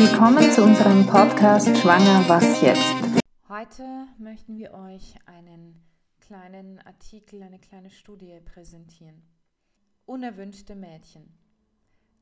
[0.00, 2.94] Willkommen zu unserem Podcast Schwanger, was jetzt?
[3.48, 5.74] Heute möchten wir euch einen
[6.20, 9.24] kleinen Artikel, eine kleine Studie präsentieren.
[10.06, 11.36] Unerwünschte Mädchen.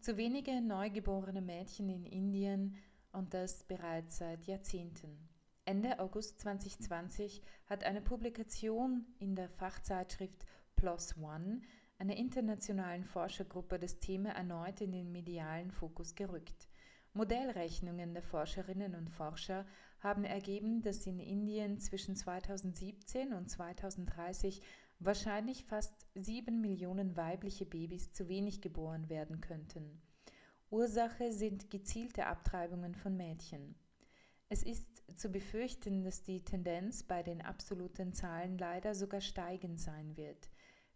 [0.01, 2.77] Zu wenige neugeborene Mädchen in Indien
[3.13, 5.29] und das bereits seit Jahrzehnten.
[5.67, 10.47] Ende August 2020 hat eine Publikation in der Fachzeitschrift
[10.77, 11.61] PLOS ONE
[11.99, 16.69] einer internationalen Forschergruppe das Thema erneut in den medialen Fokus gerückt.
[17.17, 19.65] Modellrechnungen der Forscherinnen und Forscher
[20.01, 24.61] haben ergeben, dass in Indien zwischen 2017 und 2030
[24.99, 30.03] wahrscheinlich fast sieben Millionen weibliche Babys zu wenig geboren werden könnten.
[30.71, 33.77] Ursache sind gezielte Abtreibungen von Mädchen.
[34.49, 40.17] Es ist zu befürchten, dass die Tendenz bei den absoluten Zahlen leider sogar steigend sein
[40.17, 40.51] wird.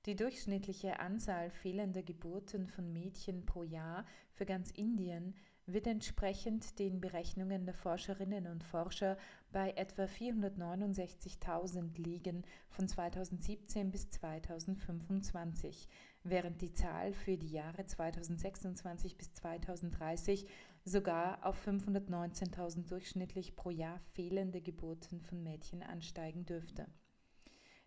[0.06, 5.34] Die durchschnittliche Anzahl fehlender Geburten von Mädchen pro Jahr für ganz Indien
[5.72, 9.16] wird entsprechend den Berechnungen der Forscherinnen und Forscher
[9.52, 15.88] bei etwa 469.000 liegen von 2017 bis 2025,
[16.22, 20.46] während die Zahl für die Jahre 2026 bis 2030
[20.84, 26.86] sogar auf 519.000 durchschnittlich pro Jahr fehlende Geburten von Mädchen ansteigen dürfte.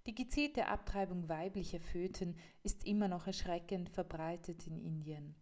[0.06, 5.36] Die gezielte Abtreibung weiblicher Föten ist immer noch erschreckend verbreitet in Indien.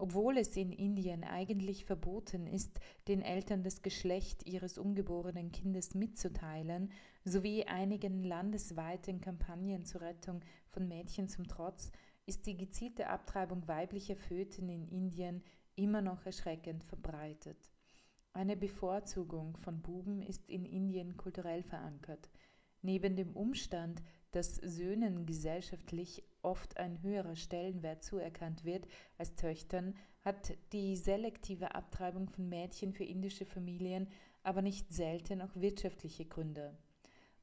[0.00, 6.92] Obwohl es in Indien eigentlich verboten ist, den Eltern das Geschlecht ihres ungeborenen Kindes mitzuteilen,
[7.24, 11.90] sowie einigen landesweiten Kampagnen zur Rettung von Mädchen zum Trotz,
[12.26, 15.42] ist die gezielte Abtreibung weiblicher Föten in Indien
[15.74, 17.72] immer noch erschreckend verbreitet.
[18.32, 22.30] Eine Bevorzugung von Buben ist in Indien kulturell verankert.
[22.82, 24.00] Neben dem Umstand,
[24.32, 32.28] dass Söhnen gesellschaftlich oft ein höherer Stellenwert zuerkannt wird als Töchtern, hat die selektive Abtreibung
[32.28, 34.08] von Mädchen für indische Familien
[34.42, 36.76] aber nicht selten auch wirtschaftliche Gründe.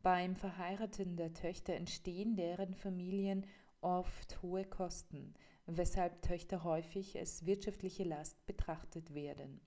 [0.02, 3.46] Beim Verheiraten der Töchter entstehen deren Familien
[3.82, 5.34] oft hohe Kosten,
[5.66, 9.62] weshalb Töchter häufig als wirtschaftliche Last betrachtet werden.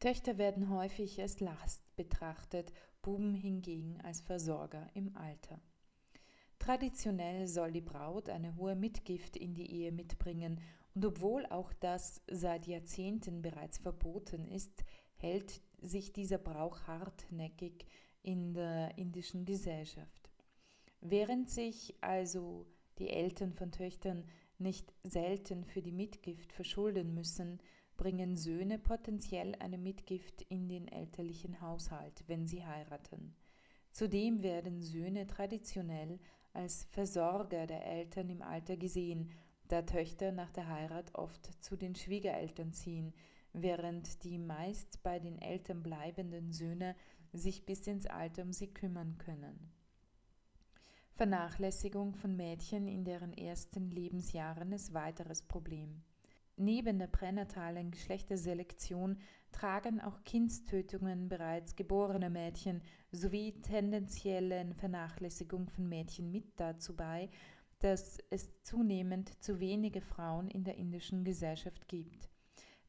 [0.00, 5.60] Töchter werden häufig als Last betrachtet Buben hingegen als Versorger im Alter.
[6.58, 10.60] Traditionell soll die Braut eine hohe Mitgift in die Ehe mitbringen,
[10.94, 14.84] und obwohl auch das seit Jahrzehnten bereits verboten ist,
[15.16, 17.86] hält sich dieser Brauch hartnäckig
[18.22, 20.30] in der indischen Gesellschaft.
[21.00, 22.66] Während sich also
[22.98, 24.24] die Eltern von Töchtern
[24.58, 27.60] nicht selten für die Mitgift verschulden müssen,
[27.96, 33.36] bringen Söhne potenziell eine Mitgift in den elterlichen Haushalt, wenn sie heiraten.
[33.92, 36.18] Zudem werden Söhne traditionell
[36.52, 39.30] als Versorger der Eltern im Alter gesehen,
[39.68, 43.12] da Töchter nach der Heirat oft zu den Schwiegereltern ziehen,
[43.52, 46.94] während die meist bei den Eltern bleibenden Söhne
[47.32, 49.72] sich bis ins Alter um sie kümmern können.
[51.14, 56.02] Vernachlässigung von Mädchen in deren ersten Lebensjahren ist weiteres Problem.
[56.60, 59.18] Neben der pränatalen Geschlechterselektion
[59.52, 62.82] tragen auch Kindstötungen bereits geborener Mädchen
[63.12, 67.30] sowie tendenziellen Vernachlässigung von Mädchen mit dazu bei,
[67.78, 72.28] dass es zunehmend zu wenige Frauen in der indischen Gesellschaft gibt.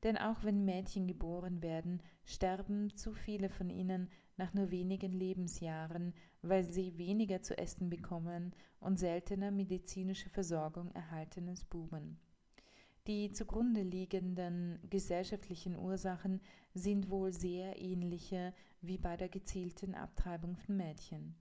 [0.01, 6.16] Denn auch wenn Mädchen geboren werden, sterben zu viele von ihnen nach nur wenigen Lebensjahren,
[6.41, 12.18] weil sie weniger zu essen bekommen und seltener medizinische Versorgung erhalten als Buben.
[13.09, 16.42] Die zugrunde liegenden gesellschaftlichen Ursachen
[16.75, 21.36] sind wohl sehr ähnliche wie bei der gezielten Abtreibung von Mädchen.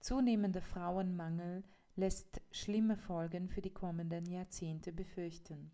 [0.00, 5.70] Zunehmender Frauenmangel lässt schlimme Folgen für die kommenden Jahrzehnte befürchten.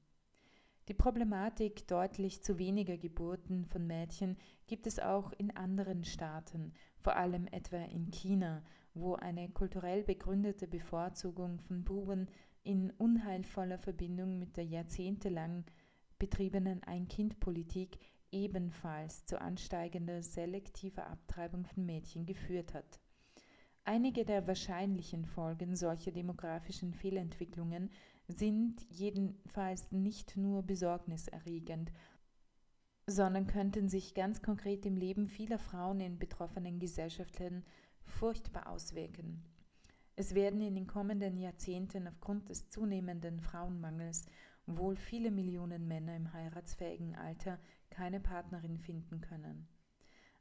[0.87, 4.37] Die Problematik deutlich zu weniger Geburten von Mädchen
[4.69, 8.63] gibt es auch in anderen Staaten, vor allem etwa in China,
[8.95, 12.29] wo eine kulturell begründete Bevorzugung von Buben
[12.65, 15.65] in unheilvoller Verbindung mit der jahrzehntelang
[16.19, 17.99] betriebenen Ein-Kind-Politik
[18.31, 23.01] ebenfalls zu ansteigender selektiver Abtreibung von Mädchen geführt hat.
[23.85, 27.91] Einige der wahrscheinlichen Folgen solcher demografischen Fehlentwicklungen
[28.29, 31.93] sind jedenfalls nicht nur besorgniserregend,
[33.07, 37.65] sondern könnten sich ganz konkret im Leben vieler Frauen in betroffenen Gesellschaften
[38.05, 39.43] furchtbar auswirken.
[40.15, 44.27] Es werden in den kommenden Jahrzehnten aufgrund des zunehmenden Frauenmangels
[44.67, 47.59] wohl viele Millionen Männer im heiratsfähigen Alter
[47.91, 49.69] keine Partnerin finden können.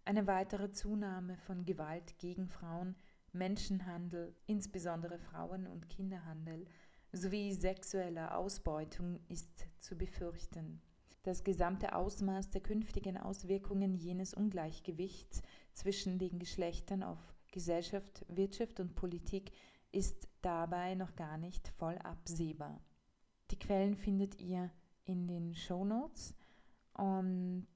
[0.03, 2.95] Eine weitere Zunahme von Gewalt gegen Frauen,
[3.33, 6.65] Menschenhandel, insbesondere Frauen- und Kinderhandel,
[7.13, 10.81] sowie sexueller Ausbeutung ist zu befürchten.
[11.23, 17.19] das gesamte Ausmaß der künftigen Auswirkungen jenes Ungleichgewichts zwischen den Geschlechtern auf
[17.51, 19.51] Gesellschaft, Wirtschaft und Politik
[19.91, 22.81] ist dabei noch gar nicht voll absehbar.
[23.51, 24.71] Die Quellen findet ihr
[25.03, 26.35] in den Show Notes
[26.93, 27.67] und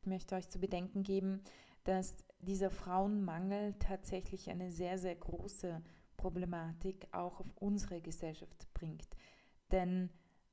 [0.00, 1.42] ich möchte euch zu bedenken geben,
[1.84, 5.82] dass dieser Frauenmangel tatsächlich eine sehr, sehr große
[6.16, 9.08] Problematik auch auf unsere Gesellschaft bringt.
[9.70, 10.10] Denn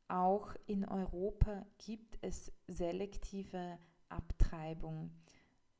[0.07, 3.77] auch in Europa gibt es selektive
[4.09, 5.11] Abtreibung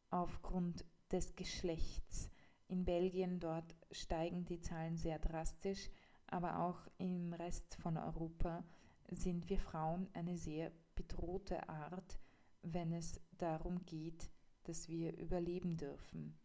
[0.10, 2.30] aufgrund des Geschlechts.
[2.70, 5.90] In Belgien dort steigen die Zahlen sehr drastisch,
[6.28, 8.64] aber auch im Rest von Europa
[9.12, 12.20] sind wir Frauen eine sehr bedrohte Art,
[12.62, 14.30] wenn es darum geht,
[14.64, 16.38] dass wir überleben dürfen.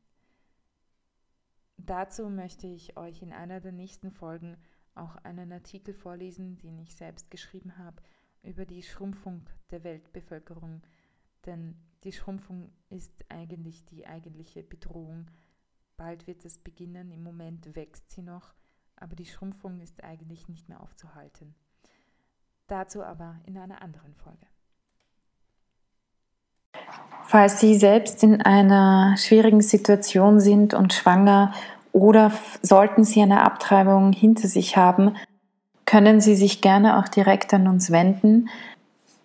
[1.77, 4.57] Dazu möchte ich euch in einer der nächsten Folgen
[4.95, 8.03] auch einen Artikel vorlesen, den ich selbst geschrieben habe,
[8.43, 10.83] über die Schrumpfung der Weltbevölkerung.
[11.45, 15.27] Denn die Schrumpfung ist eigentlich die eigentliche Bedrohung.
[16.05, 18.53] Bald wird es beginnen, im Moment wächst sie noch,
[18.95, 21.55] aber die Schrumpfung ist eigentlich nicht mehr aufzuhalten.
[22.67, 24.47] Dazu aber in einer anderen Folge.
[27.23, 31.55] Falls Sie selbst in einer schwierigen Situation sind und schwanger
[31.93, 35.17] oder sollten Sie eine Abtreibung hinter sich haben,
[35.87, 38.51] können Sie sich gerne auch direkt an uns wenden.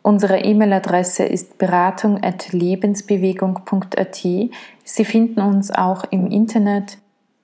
[0.01, 4.28] Unsere E-Mail-Adresse ist beratung.lebensbewegung.at.
[4.84, 6.98] Sie finden uns auch im Internet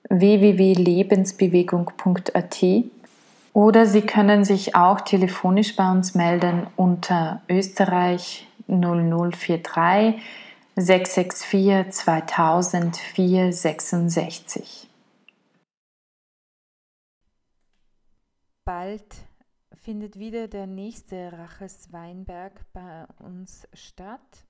[0.08, 2.64] www.lebensbewegung.at
[3.52, 10.16] oder Sie können sich auch telefonisch bei uns melden unter Österreich 0043
[10.76, 14.88] 664 2000 466.
[18.66, 19.04] Bald
[19.76, 24.46] findet wieder der nächste Raches Weinberg bei uns statt.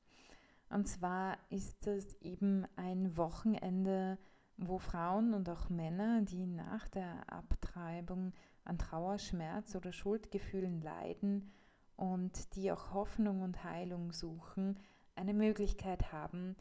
[0.68, 4.18] Und zwar ist es eben ein Wochenende,
[4.56, 8.32] wo Frauen und auch Männer, die nach der Abtreibung
[8.64, 11.52] an Trauer, Schmerz oder Schuldgefühlen leiden
[11.96, 14.78] und die auch Hoffnung und Heilung suchen,
[15.14, 16.56] eine Möglichkeit haben,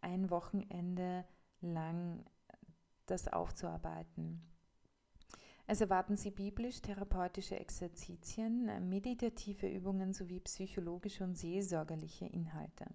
[0.00, 1.24] ein Wochenende
[1.60, 2.24] lang
[3.06, 4.42] das aufzuarbeiten.
[5.70, 12.86] Es erwarten Sie biblisch-therapeutische Exerzitien, meditative Übungen sowie psychologische und seelsorgerliche Inhalte.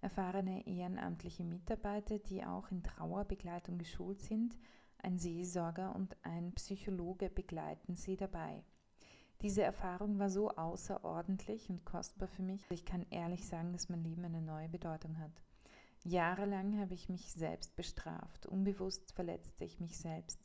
[0.00, 4.58] Erfahrene ehrenamtliche Mitarbeiter, die auch in Trauerbegleitung geschult sind,
[4.98, 8.64] ein Seelsorger und ein Psychologe begleiten Sie dabei.
[9.40, 12.68] Diese Erfahrung war so außerordentlich und kostbar für mich.
[12.70, 15.44] Ich kann ehrlich sagen, dass mein Leben eine neue Bedeutung hat.
[16.02, 18.46] Jahrelang habe ich mich selbst bestraft.
[18.46, 20.43] Unbewusst verletzte ich mich selbst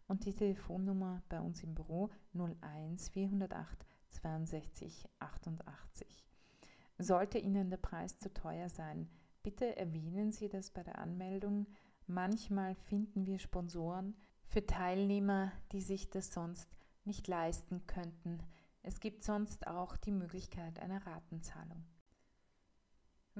[0.06, 6.24] und die Telefonnummer bei uns im Büro 01 408 62 88.
[6.98, 9.08] Sollte Ihnen der Preis zu teuer sein,
[9.42, 11.66] bitte erwähnen Sie das bei der Anmeldung.
[12.06, 14.16] Manchmal finden wir Sponsoren
[14.46, 16.68] für Teilnehmer, die sich das sonst
[17.04, 18.40] nicht leisten könnten.
[18.82, 21.84] Es gibt sonst auch die Möglichkeit einer Ratenzahlung.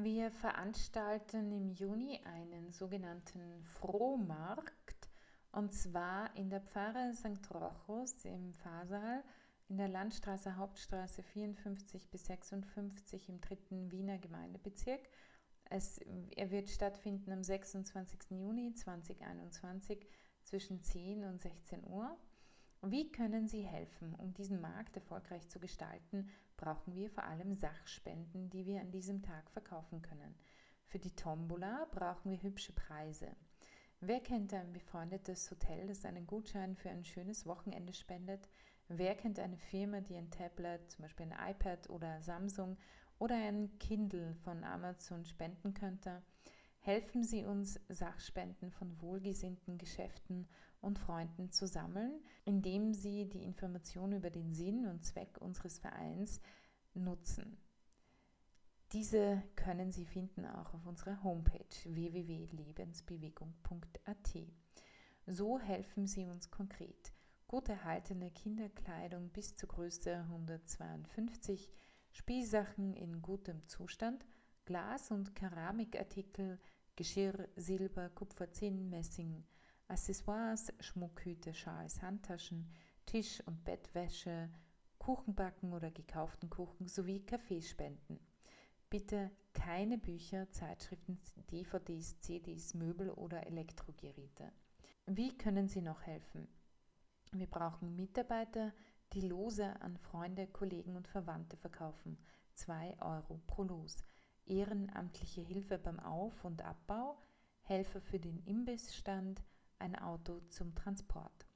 [0.01, 5.09] Wir veranstalten im Juni einen sogenannten Frohmarkt
[5.51, 7.53] und zwar in der Pfarre St.
[7.53, 9.25] Rochus im Fahrsaal
[9.69, 15.01] in der Landstraße Hauptstraße 54 bis 56 im dritten Wiener Gemeindebezirk.
[15.65, 15.99] Es,
[16.37, 18.39] er wird stattfinden am 26.
[18.39, 20.07] Juni 2021
[20.45, 22.17] zwischen 10 und 16 Uhr.
[22.83, 28.51] Wie können Sie helfen, um diesen Markt erfolgreich zu gestalten brauchen wir vor allem Sachspenden,
[28.51, 30.35] die wir an diesem Tag verkaufen können.
[30.85, 33.35] Für die Tombola brauchen wir hübsche Preise.
[34.01, 38.49] Wer kennt ein befreundetes Hotel, das einen Gutschein für ein schönes Wochenende spendet?
[38.89, 42.77] Wer kennt eine Firma, die ein Tablet, zum Beispiel ein iPad oder Samsung
[43.19, 46.23] oder ein Kindle von Amazon spenden könnte?
[46.81, 50.49] Helfen Sie uns, Sachspenden von wohlgesinnten Geschäften
[50.81, 56.41] und Freunden zu sammeln, indem Sie die Informationen über den Sinn und Zweck unseres Vereins
[56.95, 57.59] nutzen.
[58.93, 64.39] Diese können Sie finden auch auf unserer Homepage www.lebensbewegung.at.
[65.27, 67.13] So helfen Sie uns konkret.
[67.47, 71.71] Gut erhaltene Kinderkleidung bis zur Größe 152,
[72.13, 74.25] Spielsachen in gutem Zustand,
[74.65, 76.59] Glas- und Keramikartikel,
[76.97, 79.45] Geschirr, Silber, Kupfer, Zinn, Messing,
[79.89, 82.71] Accessoires, Schmuckhüte, Schals, Handtaschen,
[83.07, 84.51] Tisch- und Bettwäsche,
[84.99, 88.21] Kuchenbacken oder gekauften Kuchen sowie Kaffeespenden.
[88.91, 91.19] Bitte keine Bücher, Zeitschriften,
[91.51, 94.53] DVDs, CDs, Möbel oder Elektrogeräte.
[95.07, 96.49] Wie können Sie noch helfen?
[97.33, 98.75] Wir brauchen Mitarbeiter,
[99.15, 102.19] die Lose an Freunde, Kollegen und Verwandte verkaufen.
[102.55, 104.05] 2 Euro pro Los.
[104.45, 107.19] Ehrenamtliche Hilfe beim Auf- und Abbau,
[107.63, 109.43] Helfer für den Imbissstand,
[109.79, 111.47] ein Auto zum Transport.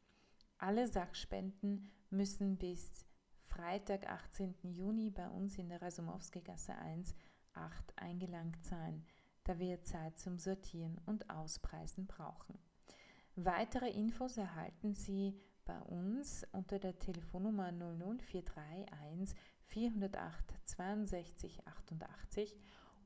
[0.59, 3.05] Alle Sachspenden müssen bis
[3.45, 4.55] Freitag, 18.
[4.62, 7.14] Juni bei uns in der Rasumowski-Gasse 1,
[7.55, 9.05] 8 eingelangt sein,
[9.45, 12.59] da wir Zeit zum Sortieren und Auspreisen brauchen.
[13.35, 19.37] Weitere Infos erhalten Sie bei uns unter der Telefonnummer 00431
[19.67, 22.57] 408 62 88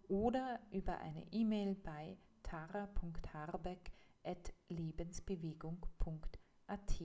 [0.09, 2.17] oder über eine E-Mail bei
[4.27, 7.03] tara.harbeck.lebensbewegung.at.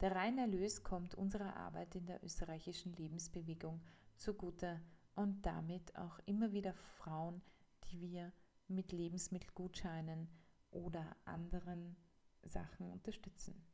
[0.00, 3.82] Der reine Erlös kommt unserer Arbeit in der österreichischen Lebensbewegung
[4.16, 4.80] zugute
[5.14, 7.42] und damit auch immer wieder Frauen,
[7.84, 8.32] die wir
[8.68, 10.28] mit Lebensmittelgutscheinen
[10.70, 11.96] oder anderen
[12.42, 13.66] Sachen unterstützen.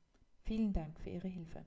[0.43, 1.67] Vielen Dank für Ihre Hilfe.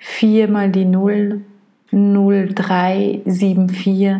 [0.00, 1.40] 4 mal die 0
[1.92, 4.16] 0374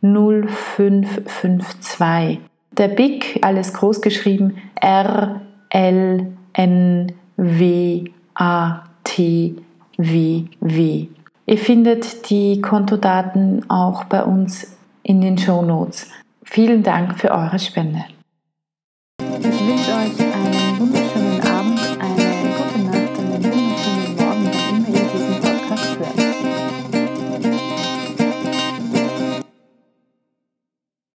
[0.00, 2.38] 0552.
[2.78, 9.54] Der BIC, alles groß geschrieben, R L N W A T
[9.98, 11.06] W W.
[11.46, 16.08] Ihr findet die Kontodaten auch bei uns in den Show Notes.
[16.44, 18.04] Vielen Dank für eure Spende.
[19.20, 20.61] Ich wünsche euch einen